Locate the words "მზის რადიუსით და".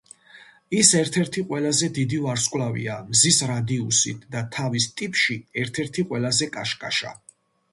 3.11-4.43